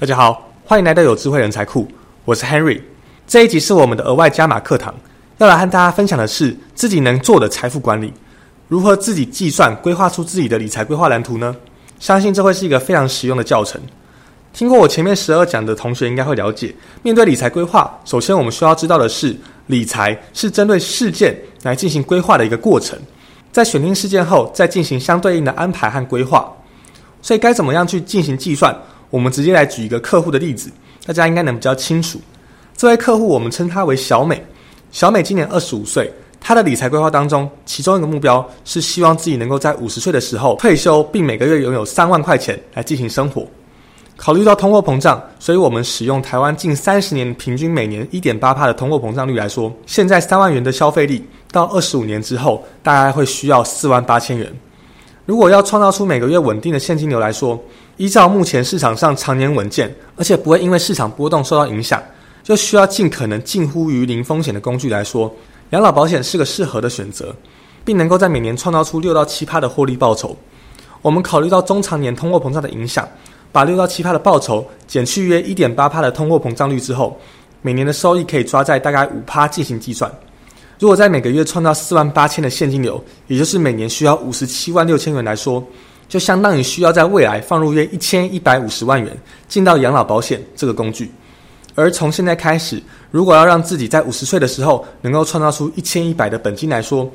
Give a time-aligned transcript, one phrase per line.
[0.00, 1.86] 大家好，欢迎来到有智慧人才库，
[2.24, 2.80] 我是 Henry。
[3.26, 4.94] 这一集是我们的额外加码课堂，
[5.36, 8.10] 要来和大家分享的是自己能做的财富管理，
[8.66, 11.54] 如何自己计算、规划出自己的理财规划蓝图呢？
[11.98, 13.78] 相信这会是一个非常实用的教程。
[14.54, 19.36] 听过我前面十二讲的同学应该会了解，面对理财规划，首先我们需要知道的是，
[19.66, 22.98] 理财是针对事件来进行规划的一个过程，
[23.52, 26.50] 在选定事件后，再进行相对应的安排和规划。
[27.20, 28.74] 所以该怎么样去进行计算？
[29.10, 30.70] 我们直接来举一个客户的例子，
[31.04, 32.20] 大家应该能比较清楚。
[32.76, 34.42] 这位客户我们称他为小美，
[34.90, 43.46] 小美今年二十五岁，她的理财规划当中，其中一个目标是希望自己能够在五十岁的时候退休，并每个月拥有三万块钱来进行生活。
[44.16, 54.46] 考虑到通货膨胀，所以我们使用台湾近三十年平均每年一点八帕的通货膨胀率来说，现在三万元的消费力，到二十五年之后，大概会需要四万八千元。
[55.30, 57.56] 如果要创造出每个月稳定的现金流来说，
[57.98, 62.02] 依照目前市场上常年稳健，而且不会因为市场波动受到影响，
[62.42, 65.32] 就需要尽可能近乎于零风险的工具来说，
[65.70, 67.32] 养老保险是个适合的选择，
[67.84, 70.36] 并能够在每年创造出六到七趴的获利报酬。
[71.00, 73.08] 我们考虑到中长年通货膨胀的影响，
[73.52, 77.16] 把六到七趴的报酬减去约一点八趴的通货膨胀率之后，
[77.62, 80.10] 每年的收益可以抓在大概五趴进行计算。
[80.80, 85.62] 如果在每个月创造四万八千的现金流，也就是每年需要五十七万六千元来说，
[86.08, 89.14] 就相当于需要在未来放入约一千一百五十万元
[89.46, 91.12] 进到养老保险这个工具。
[91.74, 97.06] 而从现在开始，如果要让自己在五十岁的时候能够创造出一千一百的本金来说，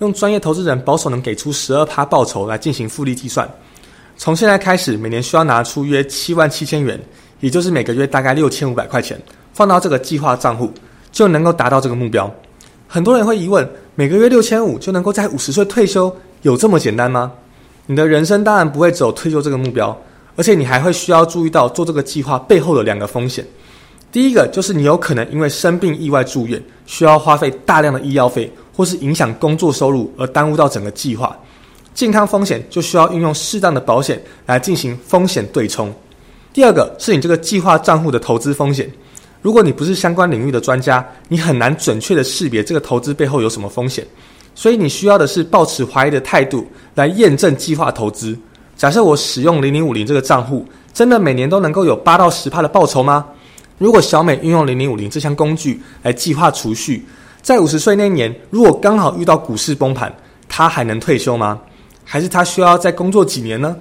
[0.00, 3.48] 用专业投资人保守能给出十二趴报酬来进行复利计算，
[4.18, 7.00] 从现在开始每年需要拿出约七万七千元，
[7.40, 9.18] 也就是每个月大概六千五百块钱，
[9.54, 10.70] 放到这个计划账户，
[11.10, 12.30] 就能够达到这个目标。
[12.94, 17.32] 很多人会疑问：每个月六千五就能够在五十岁退休，有这么简单吗？
[17.86, 20.00] 你的人生当然不会只有退休这个目标，
[20.36, 23.44] 而且你还会需要注意到做这个计划背后的两个风险。
[24.12, 31.36] 第一个就是你有可能因为生病意外住院，需要花费大量的医药费，或是影响工作收入而耽误到整个计划。
[31.94, 35.92] 健康风险就需要运用适当的保险来进行风险对冲。
[36.52, 38.88] 第二个是你这个计划账户的投资风险。
[39.44, 44.02] 如果你不是相关领域的专家，你很难准确的识别这个投资背后有什么风险，
[44.54, 48.34] 所以你需要的是抱持怀疑的态度来验证计划投资。
[48.74, 53.22] 假设我使用零零五零这个账户，真的每年都能够有八到十帕的报酬吗？
[53.76, 57.04] 如果小美运用零零五零这项工具来计划储蓄，
[57.42, 60.10] 在五十岁那年，如果刚好遇到股市崩盘，
[60.48, 61.60] 她还能退休吗？
[62.02, 63.76] 还是她需要再工作几年呢？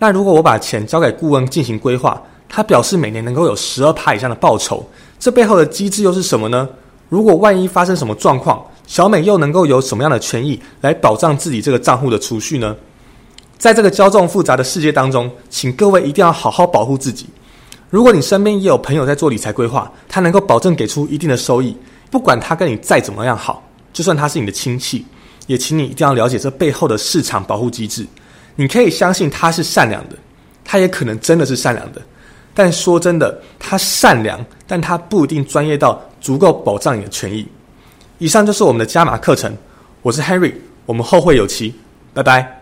[0.00, 2.20] 那如果我把钱交给顾问进行规划？
[2.48, 6.68] 他表示每年能够有十二趴以上的报酬，这背后的机制又是什么呢？
[7.08, 12.74] 如果万一发生什么状况，小美又能够有什么样的权益来保障自己这个账户的储蓄呢？
[13.58, 17.26] 在这个骄纵复杂的世界当中，请各位一定要好好保护自己。
[17.88, 21.76] 如果你身边也有朋友在做理财规划，他能够保证给出一定的收益，
[22.10, 25.06] 不管他跟你再怎么样好，就算他是你的亲戚，
[25.46, 28.06] 也请你一定要了解这背后的市场保护机制。
[28.56, 30.16] 你可以相信他是善良的，
[30.64, 32.02] 他也可能真的是善良的。
[32.56, 37.46] 但说真的，他善良，但他不一定专业到足够保障你的权益。
[38.16, 39.54] 以上就是我们的加码课程，
[40.00, 40.54] 我是 Henry，
[40.86, 41.74] 我们后会有期，
[42.14, 42.55] 拜拜。